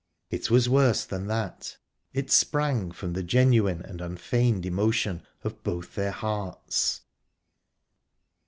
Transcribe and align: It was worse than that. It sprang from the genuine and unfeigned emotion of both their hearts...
It 0.31 0.49
was 0.49 0.67
worse 0.67 1.05
than 1.05 1.27
that. 1.27 1.77
It 2.11 2.31
sprang 2.31 2.91
from 2.91 3.13
the 3.13 3.21
genuine 3.21 3.83
and 3.83 4.01
unfeigned 4.01 4.65
emotion 4.65 5.21
of 5.43 5.61
both 5.61 5.93
their 5.93 6.09
hearts... 6.09 7.01